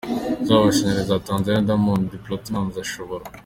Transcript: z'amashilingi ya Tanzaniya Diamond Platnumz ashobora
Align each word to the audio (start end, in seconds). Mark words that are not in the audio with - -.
z'amashilingi 0.47 1.01
ya 1.11 1.19
Tanzaniya 1.27 1.65
Diamond 1.67 2.09
Platnumz 2.23 2.73
ashobora 2.85 3.25